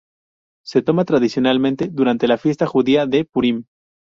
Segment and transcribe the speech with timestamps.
[0.65, 3.65] Se toma tradicionalmente durante la fiesta judía de Purim.